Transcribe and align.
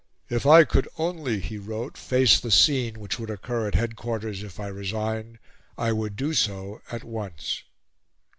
"If 0.31 0.47
I 0.47 0.63
could 0.63 0.87
only," 0.97 1.37
he 1.39 1.59
wrote, 1.59 1.95
"face 1.95 2.39
the 2.39 2.49
scene 2.49 2.99
which 2.99 3.19
would 3.19 3.29
occur 3.29 3.67
at 3.67 3.75
headquarters 3.75 4.41
if 4.41 4.59
I 4.59 4.65
resigned, 4.65 5.37
I 5.77 5.91
would 5.91 6.15
do 6.15 6.33
so 6.33 6.81
at 6.91 7.03
once." 7.03 7.61